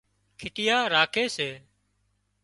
کِٽيا 0.39 0.77
راکي 0.93 1.25
سي 1.35 1.49